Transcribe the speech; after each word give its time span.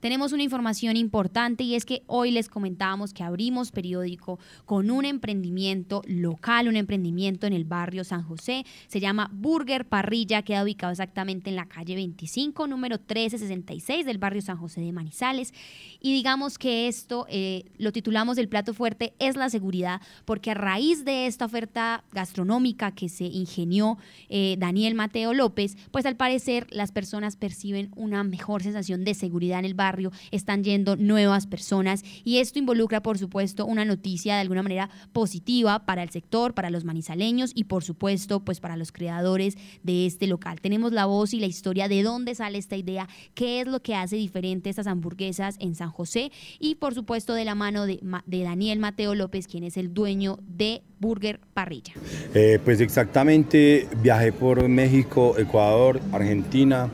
tenemos 0.00 0.32
una 0.32 0.42
información 0.42 0.96
importante 0.96 1.64
y 1.64 1.74
es 1.74 1.84
que 1.84 2.02
hoy 2.06 2.30
les 2.30 2.48
comentábamos 2.48 3.12
que 3.12 3.22
abrimos 3.22 3.70
periódico 3.70 4.38
con 4.64 4.90
un 4.90 5.04
emprendimiento 5.04 6.02
local, 6.06 6.68
un 6.68 6.76
emprendimiento 6.76 7.46
en 7.46 7.52
el 7.52 7.64
barrio 7.64 8.04
San 8.04 8.22
José. 8.22 8.64
Se 8.88 9.00
llama 9.00 9.30
Burger 9.32 9.86
Parrilla, 9.86 10.42
queda 10.42 10.62
ubicado 10.62 10.92
exactamente 10.92 11.50
en 11.50 11.56
la 11.56 11.66
calle 11.66 11.94
25, 11.94 12.66
número 12.66 12.96
1366 12.96 14.06
del 14.06 14.18
barrio 14.18 14.42
San 14.42 14.56
José 14.56 14.80
de 14.80 14.92
Manizales. 14.92 15.52
Y 16.00 16.12
digamos 16.12 16.58
que 16.58 16.88
esto 16.88 17.26
eh, 17.28 17.64
lo 17.78 17.92
titulamos 17.92 18.38
El 18.38 18.48
plato 18.48 18.74
fuerte 18.74 19.14
es 19.18 19.36
la 19.36 19.50
seguridad, 19.50 20.00
porque 20.24 20.52
a 20.52 20.54
raíz 20.54 21.04
de 21.04 21.26
esta 21.26 21.44
oferta 21.44 22.04
gastronómica 22.12 22.92
que 22.92 23.08
se 23.08 23.24
ingenió 23.24 23.98
eh, 24.28 24.56
Daniel 24.58 24.94
Mateo 24.94 25.34
López, 25.34 25.76
pues 25.90 26.06
al 26.06 26.16
parecer 26.16 26.66
las 26.70 26.92
personas 26.92 27.36
perciben 27.36 27.90
una 27.96 28.24
mejor 28.24 28.62
sensación 28.62 29.04
de 29.04 29.14
seguridad 29.14 29.58
en 29.58 29.64
el 29.66 29.74
barrio, 29.74 29.89
están 30.30 30.64
yendo 30.64 30.96
nuevas 30.96 31.46
personas 31.46 32.02
y 32.24 32.38
esto 32.38 32.58
involucra, 32.58 33.02
por 33.02 33.18
supuesto, 33.18 33.66
una 33.66 33.84
noticia 33.84 34.34
de 34.34 34.40
alguna 34.40 34.62
manera 34.62 34.90
positiva 35.12 35.86
para 35.86 36.02
el 36.02 36.10
sector, 36.10 36.54
para 36.54 36.70
los 36.70 36.84
manizaleños 36.84 37.52
y, 37.54 37.64
por 37.64 37.84
supuesto, 37.84 38.40
pues 38.40 38.60
para 38.60 38.76
los 38.76 38.92
creadores 38.92 39.56
de 39.82 40.06
este 40.06 40.26
local. 40.26 40.60
Tenemos 40.60 40.92
la 40.92 41.06
voz 41.06 41.34
y 41.34 41.40
la 41.40 41.46
historia 41.46 41.88
de 41.88 42.02
dónde 42.02 42.34
sale 42.34 42.58
esta 42.58 42.76
idea, 42.76 43.08
qué 43.34 43.60
es 43.60 43.66
lo 43.66 43.80
que 43.80 43.94
hace 43.94 44.16
diferente 44.16 44.70
estas 44.70 44.86
hamburguesas 44.86 45.56
en 45.60 45.74
San 45.74 45.90
José 45.90 46.32
y, 46.58 46.76
por 46.76 46.94
supuesto, 46.94 47.34
de 47.34 47.44
la 47.44 47.54
mano 47.54 47.86
de, 47.86 48.00
Daniel 48.26 48.78
Mateo 48.78 49.14
López, 49.14 49.46
quien 49.46 49.64
es 49.64 49.76
el 49.76 49.92
dueño 49.92 50.38
de 50.42 50.82
Burger 50.98 51.40
Parrilla. 51.54 51.92
Eh, 52.34 52.58
pues 52.64 52.80
exactamente, 52.80 53.88
viajé 54.02 54.32
por 54.32 54.66
México, 54.68 55.36
Ecuador, 55.38 56.00
Argentina, 56.12 56.90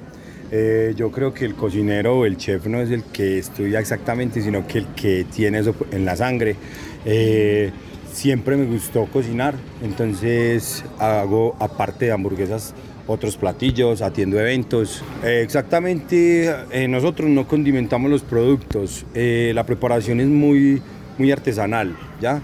eh, 0.50 0.94
yo 0.96 1.10
creo 1.10 1.34
que 1.34 1.44
el 1.44 1.54
cocinero 1.54 2.18
o 2.18 2.26
el 2.26 2.36
chef 2.36 2.66
no 2.66 2.80
es 2.80 2.90
el 2.90 3.02
que 3.02 3.38
estudia 3.38 3.80
exactamente, 3.80 4.40
sino 4.40 4.66
que 4.66 4.78
el 4.78 4.86
que 4.88 5.24
tiene 5.24 5.58
eso 5.58 5.74
en 5.90 6.04
la 6.04 6.16
sangre. 6.16 6.56
Eh, 7.04 7.70
siempre 8.12 8.56
me 8.56 8.64
gustó 8.66 9.06
cocinar, 9.06 9.54
entonces 9.82 10.84
hago 10.98 11.56
aparte 11.58 12.06
de 12.06 12.12
hamburguesas 12.12 12.74
otros 13.08 13.36
platillos, 13.36 14.02
atiendo 14.02 14.38
eventos. 14.40 15.02
Eh, 15.24 15.42
exactamente, 15.42 16.52
nosotros 16.88 17.28
no 17.28 17.46
condimentamos 17.46 18.10
los 18.10 18.22
productos, 18.22 19.04
la 19.14 19.64
preparación 19.64 20.20
es 20.20 20.28
muy, 20.28 20.80
muy 21.18 21.32
artesanal, 21.32 21.96
¿ya? 22.20 22.40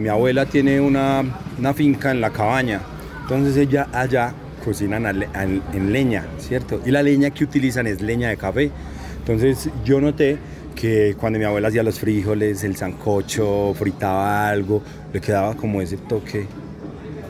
mi 0.00 0.08
abuela 0.08 0.46
tiene 0.46 0.80
una, 0.80 1.22
una 1.58 1.74
finca 1.74 2.10
en 2.10 2.22
la 2.22 2.30
cabaña, 2.30 2.80
entonces 3.22 3.54
ella 3.58 3.86
allá 3.92 4.34
cocinan 4.68 5.06
en 5.06 5.92
leña, 5.94 6.26
¿cierto? 6.36 6.82
Y 6.84 6.90
la 6.90 7.02
leña 7.02 7.30
que 7.30 7.42
utilizan 7.42 7.86
es 7.86 8.02
leña 8.02 8.28
de 8.28 8.36
café. 8.36 8.70
Entonces 9.20 9.70
yo 9.82 9.98
noté 9.98 10.36
que 10.74 11.16
cuando 11.18 11.38
mi 11.38 11.46
abuela 11.46 11.68
hacía 11.68 11.82
los 11.82 11.98
frijoles, 11.98 12.62
el 12.64 12.76
sancocho, 12.76 13.72
fritaba 13.74 14.46
algo, 14.46 14.82
le 15.10 15.22
quedaba 15.22 15.54
como 15.54 15.80
ese 15.80 15.96
toque, 15.96 16.44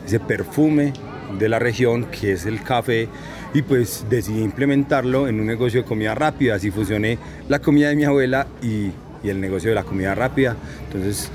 ese 0.05 0.19
perfume 0.19 0.91
de 1.39 1.47
la 1.47 1.59
región 1.59 2.07
que 2.11 2.33
es 2.33 2.45
el 2.45 2.61
café 2.61 3.07
y 3.53 3.61
pues 3.61 4.05
decidí 4.09 4.41
implementarlo 4.41 5.29
en 5.29 5.39
un 5.39 5.45
negocio 5.45 5.83
de 5.83 5.87
comida 5.87 6.15
rápida, 6.15 6.55
así 6.55 6.71
fusioné 6.71 7.17
la 7.47 7.59
comida 7.59 7.87
de 7.87 7.95
mi 7.95 8.03
abuela 8.03 8.47
y, 8.61 8.91
y 9.23 9.29
el 9.29 9.39
negocio 9.39 9.69
de 9.69 9.75
la 9.75 9.85
comida 9.85 10.13
rápida. 10.13 10.57
Entonces 10.87 11.31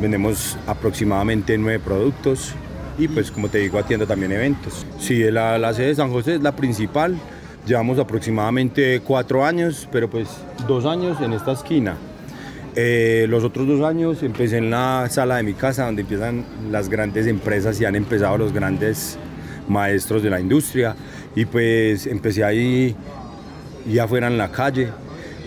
vendemos 0.00 0.58
aproximadamente 0.66 1.56
nueve 1.58 1.78
productos 1.78 2.56
y 2.98 3.08
pues 3.08 3.30
como 3.30 3.48
te 3.48 3.58
digo 3.58 3.78
atiendo 3.78 4.06
también 4.06 4.32
eventos. 4.32 4.86
Sí, 4.98 5.22
la, 5.30 5.58
la 5.58 5.74
sede 5.74 5.88
de 5.88 5.94
San 5.96 6.10
José 6.10 6.36
es 6.36 6.42
la 6.42 6.54
principal, 6.54 7.16
llevamos 7.66 7.98
aproximadamente 7.98 9.00
cuatro 9.00 9.44
años, 9.44 9.88
pero 9.90 10.08
pues 10.08 10.28
dos 10.66 10.84
años 10.84 11.20
en 11.20 11.32
esta 11.32 11.52
esquina. 11.52 11.96
Eh, 12.76 13.26
los 13.28 13.44
otros 13.44 13.68
dos 13.68 13.82
años 13.82 14.22
empecé 14.24 14.58
en 14.58 14.70
la 14.70 15.06
sala 15.08 15.36
de 15.36 15.44
mi 15.44 15.54
casa 15.54 15.86
donde 15.86 16.02
empiezan 16.02 16.44
las 16.72 16.88
grandes 16.88 17.28
empresas 17.28 17.80
y 17.80 17.84
han 17.84 17.94
empezado 17.94 18.36
los 18.36 18.52
grandes 18.52 19.16
maestros 19.68 20.24
de 20.24 20.30
la 20.30 20.40
industria 20.40 20.96
y 21.36 21.44
pues 21.44 22.06
empecé 22.06 22.42
ahí 22.42 22.96
y 23.88 23.98
afuera 23.98 24.26
en 24.26 24.38
la 24.38 24.50
calle. 24.50 24.88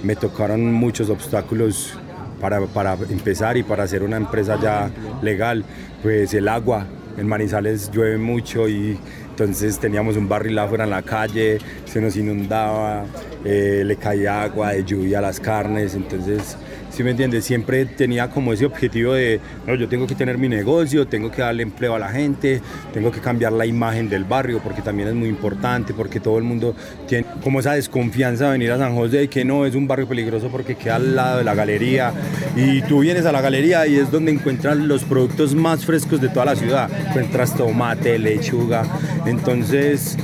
Me 0.04 0.16
tocaron 0.16 0.72
muchos 0.72 1.10
obstáculos 1.10 1.94
para, 2.40 2.62
para 2.62 2.94
empezar 3.10 3.58
y 3.58 3.64
para 3.64 3.84
hacer 3.84 4.04
una 4.04 4.16
empresa 4.16 4.58
ya 4.62 4.90
legal, 5.22 5.66
pues 6.04 6.34
el 6.34 6.48
agua, 6.48 6.86
en 7.18 7.28
Manizales 7.28 7.92
llueve 7.92 8.18
mucho 8.18 8.70
y 8.70 8.98
entonces 9.30 9.80
teníamos 9.80 10.18
un 10.18 10.28
barril 10.28 10.58
afuera 10.60 10.86
en 10.86 10.90
la 10.92 11.02
calle, 11.02 11.60
se 11.86 12.02
nos 12.02 12.16
inundaba, 12.16 13.06
eh, 13.44 13.84
le 13.86 13.96
caía 13.98 14.44
agua 14.44 14.72
de 14.72 14.84
lluvia 14.84 15.20
a 15.20 15.22
las 15.22 15.40
carnes, 15.40 15.94
entonces 15.96 16.58
¿sí 16.92 17.04
me 17.04 17.12
entiendes? 17.12 17.46
Siempre 17.46 17.86
tenía 17.86 18.30
como 18.30 18.54
ese 18.54 18.66
objetivo 18.66 19.14
de, 19.14 19.40
no, 19.66 19.76
yo 19.76 19.88
tengo 19.88 20.08
que 20.08 20.16
tener 20.16 20.38
mi 20.38 20.50
negocio, 20.50 21.08
tengo 21.08 21.32
que 21.32 21.42
darle 21.42 21.64
empleo 21.64 21.96
a 21.96 22.00
la 22.00 22.10
gente, 22.10 22.62
tengo 22.94 23.12
que 23.12 23.20
cambiar 23.20 23.54
la 23.54 23.66
imagen 23.66 24.10
del 24.10 24.24
barrio, 24.24 24.60
porque 24.64 24.82
también 24.82 25.10
es 25.10 25.16
muy 25.16 25.30
importante, 25.30 25.94
porque 25.94 26.20
todo 26.20 26.38
el 26.38 26.44
mundo 26.44 26.76
tiene 27.08 27.26
como 27.44 27.60
esa 27.60 27.74
desconfianza 27.74 28.46
de 28.46 28.52
venir 28.52 28.72
a 28.72 28.78
San 28.78 28.96
José 28.96 29.24
y 29.24 29.28
que 29.28 29.46
no, 29.46 29.66
es 29.66 29.76
un 29.76 29.88
barrio 29.88 30.08
peligroso 30.08 30.50
porque 30.50 30.76
queda 30.76 30.96
al 30.96 31.16
lado 31.16 31.38
de 31.40 31.44
la 31.44 31.56
galería. 31.56 32.14
Y 32.56 32.82
tú 32.84 33.00
vienes 33.00 33.26
a 33.26 33.32
la 33.32 33.42
galería 33.42 33.88
y 33.88 33.98
es 33.98 34.12
donde 34.12 34.32
encuentras 34.32 34.78
los 34.78 35.04
productos 35.04 35.56
más 35.56 35.86
frescos 35.86 36.22
de 36.22 36.30
toda 36.30 36.46
la 36.46 36.56
ciudad, 36.56 36.90
encuentras 37.08 37.56
tomate, 37.56 38.18
lechuga, 38.18 38.84
entonces 39.26 40.18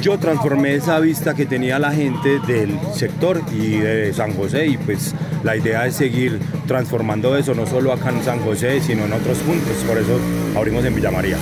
yo 0.00 0.18
transformé 0.18 0.74
esa 0.74 0.98
vista 0.98 1.34
que 1.34 1.46
tenía 1.46 1.78
la 1.78 1.92
gente 1.92 2.40
del 2.46 2.78
sector 2.94 3.42
y 3.52 3.78
de 3.78 4.12
San 4.14 4.34
José 4.34 4.66
y 4.66 4.76
pues 4.78 5.14
la 5.44 5.56
idea 5.56 5.86
es 5.86 5.96
seguir 5.96 6.40
transformando 6.66 7.36
eso 7.36 7.54
no 7.54 7.66
solo 7.66 7.92
acá 7.92 8.10
en 8.10 8.22
San 8.24 8.40
José 8.40 8.80
sino 8.80 9.04
en 9.04 9.12
otros 9.12 9.38
puntos, 9.38 9.76
por 9.86 9.98
eso 9.98 10.18
abrimos 10.56 10.84
en 10.84 10.94
Villa 10.94 11.10
María. 11.10 11.36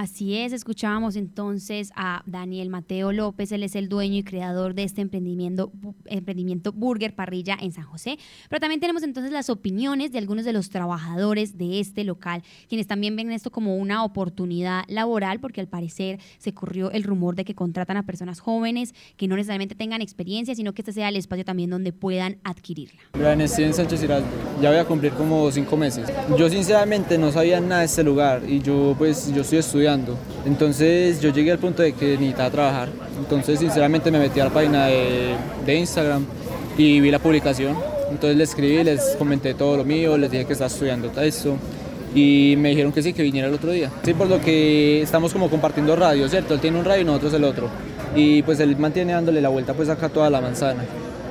Así 0.00 0.36
es, 0.36 0.52
escuchábamos 0.52 1.16
entonces 1.16 1.90
a 1.96 2.22
Daniel 2.24 2.68
Mateo 2.68 3.10
López, 3.10 3.50
él 3.50 3.64
es 3.64 3.74
el 3.74 3.88
dueño 3.88 4.18
y 4.18 4.22
creador 4.22 4.76
de 4.76 4.84
este 4.84 5.00
emprendimiento, 5.00 5.72
emprendimiento 6.04 6.70
Burger 6.70 7.16
Parrilla 7.16 7.58
en 7.60 7.72
San 7.72 7.82
José, 7.82 8.16
pero 8.48 8.60
también 8.60 8.78
tenemos 8.80 9.02
entonces 9.02 9.32
las 9.32 9.50
opiniones 9.50 10.12
de 10.12 10.18
algunos 10.18 10.44
de 10.44 10.52
los 10.52 10.70
trabajadores 10.70 11.58
de 11.58 11.80
este 11.80 12.04
local, 12.04 12.44
quienes 12.68 12.86
también 12.86 13.16
ven 13.16 13.32
esto 13.32 13.50
como 13.50 13.74
una 13.74 14.04
oportunidad 14.04 14.84
laboral, 14.86 15.40
porque 15.40 15.60
al 15.60 15.66
parecer 15.66 16.20
se 16.38 16.54
corrió 16.54 16.92
el 16.92 17.02
rumor 17.02 17.34
de 17.34 17.44
que 17.44 17.56
contratan 17.56 17.96
a 17.96 18.06
personas 18.06 18.38
jóvenes 18.38 18.94
que 19.16 19.26
no 19.26 19.34
necesariamente 19.34 19.74
tengan 19.74 20.00
experiencia, 20.00 20.54
sino 20.54 20.74
que 20.74 20.82
este 20.82 20.92
sea 20.92 21.08
el 21.08 21.16
espacio 21.16 21.44
también 21.44 21.70
donde 21.70 21.92
puedan 21.92 22.38
adquirirla. 22.44 23.00
estoy 23.42 23.72
Sánchez 23.72 24.02
ya 24.62 24.70
voy 24.70 24.78
a 24.78 24.84
cumplir 24.84 25.12
como 25.14 25.50
cinco 25.50 25.76
meses. 25.76 26.08
Yo 26.38 26.48
sinceramente 26.48 27.18
no 27.18 27.32
sabía 27.32 27.60
nada 27.60 27.80
de 27.80 27.86
este 27.86 28.04
lugar 28.04 28.42
y 28.46 28.60
yo 28.60 28.94
pues 28.96 29.34
yo 29.34 29.42
estoy 29.42 29.58
estudiando 29.58 29.87
estudiando. 29.88 30.16
Entonces 30.46 31.20
yo 31.20 31.30
llegué 31.30 31.52
al 31.52 31.58
punto 31.58 31.82
de 31.82 31.92
que 31.92 32.16
necesitaba 32.16 32.50
trabajar. 32.50 32.88
Entonces 33.18 33.58
sinceramente 33.58 34.10
me 34.10 34.18
metí 34.18 34.40
a 34.40 34.44
la 34.44 34.50
página 34.50 34.86
de, 34.86 35.34
de 35.64 35.74
Instagram 35.74 36.24
y 36.76 37.00
vi 37.00 37.10
la 37.10 37.18
publicación. 37.18 37.76
Entonces 38.10 38.36
les 38.36 38.50
escribí, 38.50 38.82
les 38.84 39.16
comenté 39.18 39.54
todo 39.54 39.76
lo 39.76 39.84
mío, 39.84 40.16
les 40.16 40.30
dije 40.30 40.44
que 40.44 40.52
estaba 40.52 40.68
estudiando 40.68 41.10
esto 41.20 41.56
y 42.14 42.54
me 42.56 42.70
dijeron 42.70 42.92
que 42.92 43.02
sí, 43.02 43.12
que 43.12 43.22
viniera 43.22 43.48
el 43.48 43.54
otro 43.54 43.70
día. 43.70 43.90
Sí, 44.02 44.14
por 44.14 44.28
lo 44.28 44.40
que 44.40 45.02
estamos 45.02 45.32
como 45.32 45.50
compartiendo 45.50 45.94
radio, 45.94 46.28
¿cierto? 46.28 46.54
Él 46.54 46.60
tiene 46.60 46.78
un 46.78 46.84
radio 46.84 47.02
y 47.02 47.04
nosotros 47.04 47.34
el 47.34 47.44
otro. 47.44 47.68
Y 48.14 48.42
pues 48.42 48.60
él 48.60 48.76
mantiene 48.78 49.12
dándole 49.12 49.40
la 49.40 49.50
vuelta 49.50 49.74
pues 49.74 49.88
acá 49.88 50.08
toda 50.08 50.30
la 50.30 50.40
manzana. 50.40 50.84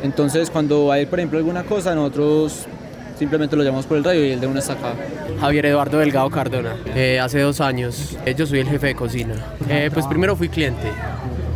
Entonces 0.03 0.51
cuando 0.51 0.91
hay 0.91 1.07
por 1.07 1.19
ejemplo 1.19 1.39
alguna 1.39 1.63
cosa, 1.63 1.95
nosotros 1.95 2.67
simplemente 3.17 3.55
lo 3.55 3.63
llamamos 3.63 3.85
por 3.85 3.97
el 3.97 4.03
radio 4.03 4.25
y 4.25 4.31
el 4.31 4.39
de 4.39 4.47
una 4.47 4.59
está 4.59 4.73
acá. 4.73 4.93
Javier 5.39 5.65
Eduardo 5.67 5.97
Delgado 5.99 6.29
Cardona, 6.29 6.75
eh, 6.95 7.19
hace 7.19 7.39
dos 7.39 7.61
años. 7.61 8.17
Eh, 8.25 8.35
yo 8.37 8.45
soy 8.45 8.59
el 8.59 8.67
jefe 8.67 8.87
de 8.87 8.95
cocina. 8.95 9.35
Eh, 9.69 9.89
pues 9.93 10.05
primero 10.07 10.35
fui 10.35 10.49
cliente. 10.49 10.91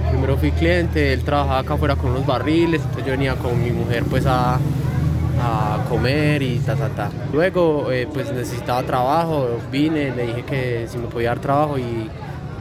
Primero 0.09 0.37
fui 0.37 0.51
cliente, 0.51 1.13
él 1.13 1.23
trabajaba 1.23 1.59
acá 1.59 1.73
afuera 1.75 1.95
con 1.95 2.11
unos 2.11 2.25
barriles, 2.25 2.81
entonces 2.81 3.05
yo 3.05 3.11
venía 3.11 3.35
con 3.35 3.63
mi 3.63 3.71
mujer 3.71 4.03
pues 4.09 4.25
a, 4.25 4.55
a 4.55 5.85
comer 5.89 6.41
y 6.41 6.59
ta 6.59 6.75
ta 6.75 6.89
ta. 6.89 7.09
Luego 7.31 7.87
pues 8.13 8.31
necesitaba 8.31 8.83
trabajo, 8.83 9.47
vine, 9.71 10.13
le 10.15 10.27
dije 10.27 10.43
que 10.43 10.85
si 10.89 10.97
me 10.97 11.07
podía 11.07 11.29
dar 11.29 11.39
trabajo 11.39 11.79
y 11.79 12.09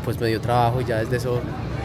pues 0.05 0.19
me 0.21 0.29
dio 0.29 0.41
trabajo 0.41 0.81
y 0.81 0.85
ya 0.85 0.99
desde 0.99 1.17
eso 1.17 1.41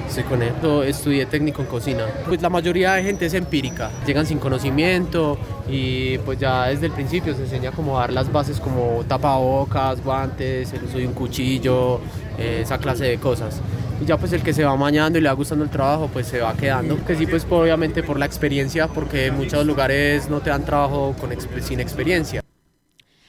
estoy 0.07 0.23
con 0.23 0.41
él. 0.43 0.53
estudié 0.85 1.25
técnico 1.25 1.61
en 1.61 1.67
cocina. 1.67 2.05
Pues 2.25 2.41
la 2.41 2.49
mayoría 2.49 2.93
de 2.93 3.03
gente 3.03 3.25
es 3.25 3.33
empírica, 3.33 3.89
llegan 4.05 4.25
sin 4.25 4.37
conocimiento 4.37 5.37
y 5.67 6.17
pues 6.19 6.39
ya 6.39 6.67
desde 6.67 6.87
el 6.87 6.91
principio 6.91 7.33
se 7.33 7.43
enseña 7.43 7.71
como 7.71 7.97
dar 7.97 8.13
las 8.13 8.31
bases 8.31 8.59
como 8.59 9.03
tapabocas, 9.07 10.03
guantes, 10.03 10.71
el 10.73 10.83
uso 10.83 10.97
de 10.97 11.07
un 11.07 11.13
cuchillo, 11.13 11.99
eh, 12.37 12.59
esa 12.61 12.77
clase 12.77 13.05
de 13.05 13.17
cosas. 13.17 13.61
Y 14.01 14.05
ya 14.05 14.17
pues 14.17 14.33
el 14.33 14.43
que 14.43 14.53
se 14.53 14.63
va 14.63 14.75
mañando 14.75 15.17
y 15.17 15.21
le 15.21 15.29
va 15.29 15.33
gustando 15.35 15.63
el 15.63 15.69
trabajo 15.69 16.09
pues 16.11 16.27
se 16.27 16.39
va 16.39 16.53
quedando. 16.55 17.03
Que 17.05 17.15
sí 17.15 17.25
pues 17.25 17.45
obviamente 17.49 18.03
por 18.03 18.19
la 18.19 18.25
experiencia 18.25 18.87
porque 18.87 19.27
en 19.27 19.37
muchos 19.37 19.65
lugares 19.65 20.29
no 20.29 20.41
te 20.41 20.49
dan 20.49 20.65
trabajo 20.65 21.15
con, 21.19 21.31
sin 21.61 21.79
experiencia. 21.79 22.44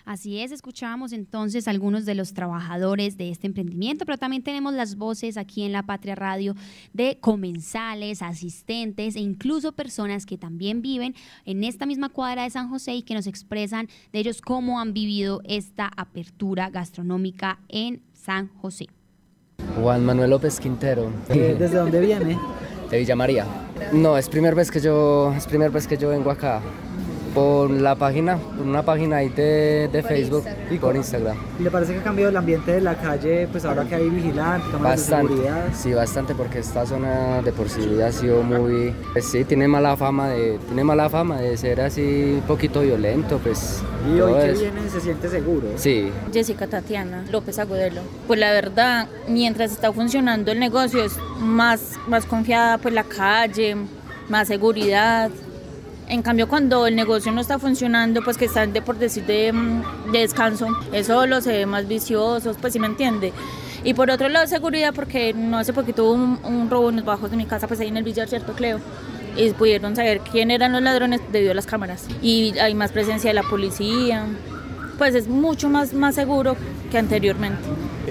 Así 0.07 0.39
es, 0.41 0.53
escuchábamos 0.53 1.13
entonces 1.13 1.67
algunos 1.67 2.07
de 2.07 2.15
los 2.15 2.33
trabajadores 2.33 3.17
de 3.17 3.29
este 3.31 3.49
emprendimiento, 3.49 4.07
pero 4.07 4.19
también 4.19 4.45
tenemos 4.45 4.73
las 4.73 4.95
voces 4.95 5.37
aquí 5.37 5.65
en 5.65 5.73
la 5.73 5.83
Patria 5.83 6.15
Radio 6.15 6.55
de 6.93 7.19
comensales, 7.21 8.23
asistentes 8.23 9.17
e 9.17 9.19
incluso 9.19 9.73
personas 9.73 10.25
que 10.25 10.39
también 10.39 10.81
viven 10.81 11.17
en 11.45 11.65
esta 11.65 11.87
misma 11.87 12.09
cuadra 12.09 12.45
de 12.45 12.51
San 12.51 12.69
José 12.69 12.95
y 12.95 13.03
que 13.03 13.15
nos 13.15 13.27
expresan 13.27 13.89
de 14.13 14.21
ellos 14.21 14.41
cómo 14.41 14.79
han 14.79 14.93
vivido 14.93 15.41
esta 15.43 15.91
apertura 15.97 16.71
gastronómica 16.71 17.59
en 17.69 18.01
San 18.13 18.47
José. 18.59 18.87
Juan 19.75 20.05
Manuel 20.05 20.31
López 20.31 20.61
Quintero. 20.61 21.11
¿Desde 21.29 21.79
dónde 21.79 21.99
viene? 21.99 22.39
De 22.93 23.01
Villa 23.01 23.17
María. 23.17 23.45
No, 23.93 24.17
es 24.17 24.29
primera 24.29 24.55
vez 24.55 24.71
que 24.71 24.79
yo, 24.79 25.35
es 25.37 25.49
primera 25.49 25.73
vez 25.73 25.89
que 25.89 25.97
yo 25.97 26.11
vengo 26.11 26.31
acá 26.31 26.63
por 27.37 27.71
la 27.71 27.95
página, 27.97 28.39
por 28.39 28.67
una 28.67 28.83
página 28.83 29.19
ahí 29.19 29.29
de, 29.29 29.91
de 29.93 30.03
Facebook 30.03 30.43
y 30.71 30.79
por 30.79 30.97
Instagram. 30.97 31.37
¿Y 31.61 31.65
le 31.65 31.71
parece 31.71 31.93
que 31.93 31.99
ha 31.99 32.03
cambiado 32.03 32.31
el 32.31 32.37
ambiente 32.39 32.73
de 32.73 32.81
la 32.81 32.95
calle, 32.95 33.47
pues 33.53 33.63
ahora 33.67 33.85
que 33.85 33.95
hay 33.95 34.09
vigilantes, 34.09 34.71
cámaras 34.73 35.01
Bastante, 35.01 35.35
de 35.35 35.43
seguridad? 35.43 35.65
sí, 35.75 35.93
bastante, 35.93 36.35
porque 36.35 36.61
esta 36.61 36.87
zona 36.87 37.43
de 37.43 37.53
por 37.53 37.69
sí 37.69 38.01
ha 38.01 38.11
sido 38.11 38.43
muy, 38.43 38.95
pues 39.13 39.27
sí, 39.27 39.45
tiene 39.45 39.69
mala 39.69 39.99
fama 39.99 40.31
de, 40.31 40.59
tiene 40.67 40.83
mala 40.83 41.11
fama 41.11 41.39
de 41.39 41.59
ser 41.59 41.83
así 41.83 42.37
un 42.37 42.47
poquito 42.47 42.81
violento, 42.81 43.39
pues. 43.43 43.83
Y 44.11 44.19
hoy 44.19 44.33
que 44.41 44.53
viene 44.53 44.89
se 44.89 45.01
siente 45.03 45.29
seguro. 45.29 45.69
Sí, 45.77 46.11
Jessica 46.33 46.67
Tatiana 46.67 47.23
López 47.31 47.59
Agudelo. 47.59 48.01
Pues 48.27 48.41
la 48.41 48.51
verdad, 48.53 49.09
mientras 49.29 49.73
está 49.73 49.93
funcionando 49.93 50.53
el 50.53 50.59
negocio 50.59 51.05
es 51.05 51.19
más, 51.39 51.99
más 52.09 52.25
confiada 52.25 52.79
pues 52.79 52.95
la 52.95 53.05
calle, 53.05 53.77
más 54.31 54.49
seguridad. 54.49 55.31
En 56.09 56.23
cambio, 56.23 56.49
cuando 56.49 56.87
el 56.87 56.95
negocio 56.95 57.33
no 57.33 57.41
está 57.41 57.59
funcionando, 57.59 58.23
pues 58.23 58.37
que 58.37 58.45
están 58.45 58.73
de 58.73 58.81
por 58.81 58.97
decir 58.97 59.25
de, 59.27 59.53
mm, 59.53 60.13
de 60.13 60.21
descanso, 60.21 60.69
eso 60.93 61.15
solo 61.15 61.41
se 61.41 61.53
ve 61.53 61.67
más 61.67 61.89
viciosos, 61.89 62.57
pues 62.61 62.73
sí 62.73 62.79
me 62.79 62.87
entiende. 62.87 63.33
Y 63.87 63.95
por 63.95 64.11
otro 64.11 64.29
lado, 64.29 64.47
seguridad, 64.47 64.93
porque 64.95 65.33
no 65.33 65.59
hace 65.59 65.73
poquito 65.73 66.11
un, 66.11 66.69
robo 66.69 66.91
en 66.91 66.97
los 66.97 67.05
bajos 67.05 67.31
de 67.31 67.37
mi 67.37 67.47
casa, 67.47 67.69
pues 67.69 67.79
ahí 67.81 67.89
en 67.89 67.97
el 67.97 68.03
Villar, 68.05 68.29
¿cierto, 68.29 68.53
Cleo? 68.53 68.81
Y 69.37 69.51
pudieron 69.53 69.95
saber 69.95 70.21
quién 70.21 70.51
eran 70.51 70.73
los 70.73 70.83
ladrones 70.83 71.21
debido 71.31 71.53
a 71.53 71.55
las 71.55 71.67
cámaras. 71.67 72.07
Y 72.23 72.59
hay 72.59 72.75
más 72.75 72.91
presencia 72.91 73.31
de 73.31 73.35
la 73.35 73.43
policía. 73.45 74.27
Pues 74.99 75.15
es 75.15 75.29
mucho 75.29 75.69
más, 75.69 75.93
más 75.93 76.15
seguro 76.15 76.57
que 76.91 76.99
anteriormente. 76.99 77.63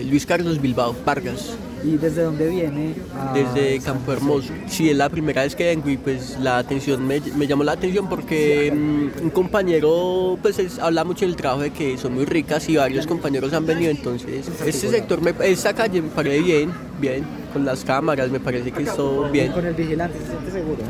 Luis 0.01 0.25
Carlos 0.25 0.61
Bilbao 0.61 0.95
Vargas, 1.03 1.57
¿Y 1.85 1.97
desde 1.97 2.23
dónde 2.23 2.49
viene? 2.49 2.93
desde 3.33 3.79
Campo? 3.79 4.11
Hermoso. 4.11 4.51
Sí, 4.67 4.89
es 4.89 4.97
la 4.97 5.07
primera 5.09 5.43
vez 5.43 5.55
que 5.55 5.65
vengo 5.65 5.89
y 5.89 5.97
pues 5.97 6.37
la 6.41 6.57
atención 6.57 7.05
me, 7.05 7.21
me 7.37 7.45
llamó 7.47 7.63
la 7.63 7.73
atención 7.73 8.09
porque 8.09 8.71
mm, 8.73 9.23
un 9.23 9.29
compañero 9.29 10.37
pues 10.41 10.57
es- 10.59 10.79
habla 10.79 11.03
mucho 11.03 11.25
del 11.25 11.35
trabajo 11.35 11.61
de 11.61 11.71
que 11.71 11.97
son 11.97 12.13
muy 12.15 12.25
ricas 12.25 12.67
y 12.69 12.77
varios 12.77 13.05
compañeros 13.05 13.53
han 13.53 13.65
venido, 13.65 13.91
entonces 13.91 14.47
este 14.65 14.87
sector, 14.89 15.21
me, 15.21 15.33
esta 15.43 15.73
calle 15.73 16.01
me 16.01 16.09
parece 16.09 16.41
bien, 16.41 16.71
bien, 16.99 17.23
con 17.53 17.63
las 17.65 17.83
cámaras 17.83 18.31
me 18.31 18.39
parece 18.39 18.71
que 18.71 18.83
es 18.83 18.95
todo 18.95 19.29
bien. 19.29 19.51
Con 19.51 19.65
el 19.65 19.73
vigilante 19.75 20.17
se 20.19 20.25
siente 20.27 20.51
seguro. 20.51 20.81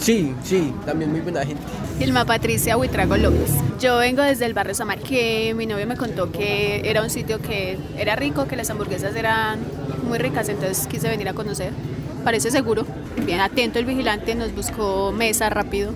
Sí, 0.00 0.34
sí, 0.42 0.72
también 0.86 1.10
muy 1.10 1.20
buena 1.20 1.44
gente. 1.44 1.62
Ilma 2.00 2.24
Patricia 2.24 2.76
Huitrago 2.78 3.16
López. 3.18 3.50
Yo 3.78 3.98
vengo 3.98 4.22
desde 4.22 4.46
el 4.46 4.54
barrio 4.54 4.74
Samar, 4.74 4.98
que 4.98 5.52
mi 5.54 5.66
novio 5.66 5.86
me 5.86 5.96
contó 5.96 6.32
que 6.32 6.80
era 6.84 7.02
un 7.02 7.10
sitio 7.10 7.40
que 7.40 7.78
era 7.98 8.16
rico, 8.16 8.46
que 8.46 8.56
las 8.56 8.70
hamburguesas 8.70 9.14
eran 9.14 9.60
muy 10.08 10.18
ricas, 10.18 10.48
entonces 10.48 10.86
quise 10.86 11.08
venir 11.08 11.28
a 11.28 11.34
conocer. 11.34 11.72
Parece 12.24 12.50
seguro, 12.50 12.86
bien 13.26 13.40
atento 13.40 13.78
el 13.78 13.84
vigilante, 13.84 14.34
nos 14.34 14.54
buscó 14.54 15.12
mesa 15.12 15.50
rápido. 15.50 15.92